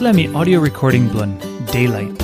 [0.00, 2.20] Me audio recording blun Daylight.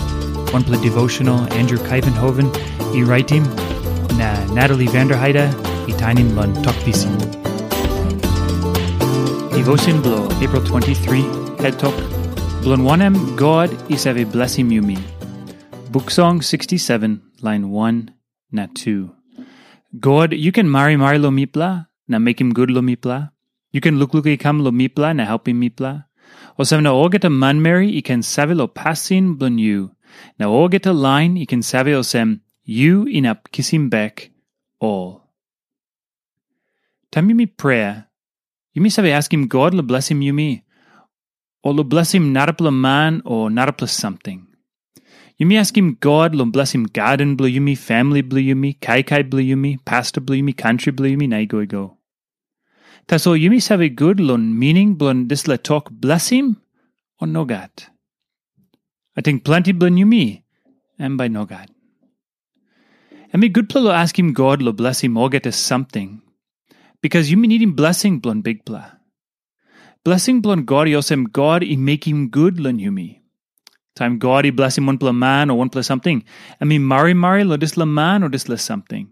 [0.52, 2.50] One play devotional Andrew Kuyvenhoven,
[2.94, 3.44] e writing
[4.18, 5.46] na Natalie Vanderheide,
[5.88, 7.14] e tiny blun talkpisin.
[9.54, 11.22] Devotion blow April 23,
[11.62, 11.94] head talk.
[12.64, 14.98] Blun onem God is have a blessing you me.
[15.90, 18.10] Book song 67, line 1,
[18.50, 19.10] na 2.
[20.00, 23.30] God, you can marry marry lo mipla, na make him good lo mipla.
[23.70, 26.09] You can look look come lo mipla, na help him mipla.
[26.58, 29.92] O sem na oget a man mary, i can save lo passin blun you.
[30.38, 34.30] Na oget a line, i can save o sem you in up kissing back
[34.80, 35.22] all.
[37.16, 38.08] Me prayer,
[38.72, 40.64] you me save ask him God lo bless him you me.
[41.62, 44.46] Or lo bless him up man or up something.
[45.36, 48.54] You me ask him God lo bless him garden blue you me, family blue you
[48.54, 51.44] me, kai kai blue you me, pastor blue you me, country blue you me, na
[51.44, 51.99] go go.
[53.10, 56.62] Ta have a good lun meaning blun this le talk bless him
[57.20, 57.88] or nogat.
[59.16, 60.44] I think plenty blun you me,
[60.96, 61.70] and by nogat.
[63.32, 66.22] And me good plalo ask him God lo bless him or get us something.
[67.02, 68.92] Because you me need him blessing blun big blah.
[70.04, 73.22] Blessing blun God yosem God i make him good lun you me.
[73.96, 76.22] Time God i bless him one pla man or one pla something.
[76.60, 79.08] And me mari mari lo dis la man or dis la something.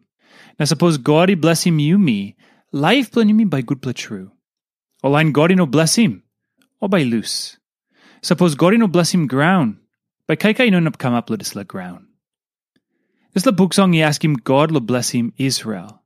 [0.56, 2.36] Now suppose God i bless him you me
[2.70, 4.32] Life me by good play true.
[5.02, 6.22] O line God no bless him,
[6.80, 7.56] or by loose.
[8.20, 9.78] Suppose God no bless him ground,
[10.26, 12.08] by kaikai no come up let la ground.
[13.32, 16.02] This la book song he ask him God lo bless him Israel.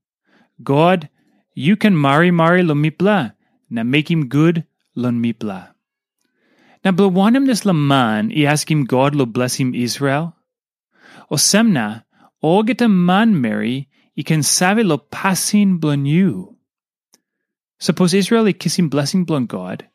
[0.62, 1.08] God,
[1.54, 3.34] you can marry marry lo mipla,
[3.68, 5.74] na make him good lon mipla.
[6.84, 10.36] Want him this la man, he ask him God lo bless him Israel.
[11.28, 12.04] O semna,
[12.40, 13.88] o get a man marry,
[14.22, 16.56] can save lo passin blon you.
[17.80, 19.88] Suppose Israel i kiss him blessing blon God.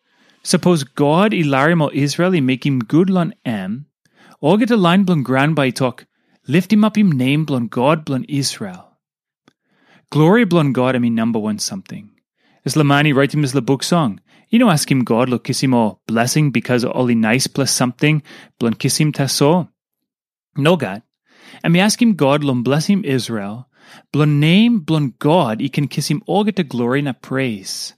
[0.44, 3.86] Suppose God i larim Israel i make him good lon em.
[4.42, 6.06] Or get a line blon grand by talk.
[6.48, 8.98] Lift him up him name blon God blon Israel.
[10.10, 12.10] Glory blon God I mean number one something.
[12.66, 14.20] Is Lamani write him as the book song.
[14.50, 18.24] You know ask him God lo him o blessing because only nice plus something
[18.60, 19.70] blon kiss him taso.
[20.58, 21.04] No God.
[21.64, 23.68] And me ask him God lon bless him Israel
[24.12, 27.94] Blun name, blun God, I can kiss him all get the glory na praise.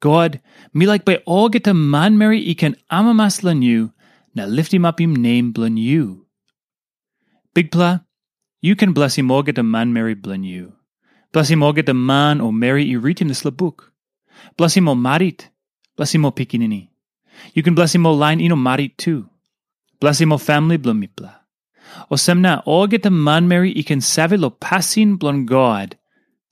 [0.00, 0.40] God,
[0.72, 3.92] me like by all get the man marry I can amamas lan you,
[4.34, 6.26] na lift him up him name blun you.
[7.54, 8.00] Big pla,
[8.62, 10.72] you can bless him all get the man marry blun you.
[11.32, 13.92] Bless him all get the man or marry I read him this book.
[14.56, 15.48] Bless him all marit,
[15.96, 16.88] bless him all pikinini.
[17.54, 19.28] You can bless him all line ino marit too.
[20.00, 21.34] Bless him all family blun mipla.
[21.34, 21.39] O
[22.16, 25.96] semna oget a man Mary i can save lo passin blon God.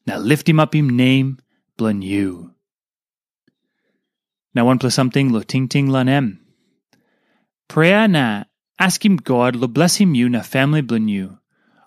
[0.07, 1.39] Now lift him up him name
[1.77, 2.53] blon you.
[4.55, 6.41] Now one plus something lo ting ting lan em.
[7.69, 8.45] Prayer na
[8.79, 11.39] ask him God lo bless him you na family blon you.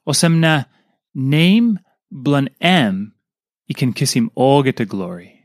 [0.06, 0.68] O semna
[1.16, 1.80] name
[2.12, 3.14] blon em
[3.70, 5.41] i can kiss him to glory.